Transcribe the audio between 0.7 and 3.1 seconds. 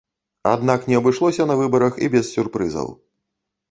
не абышлося на выбарах і без сюрпрызаў.